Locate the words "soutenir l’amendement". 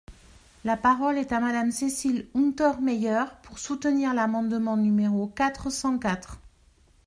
3.59-4.75